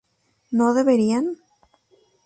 [0.57, 1.25] ¿no beberían?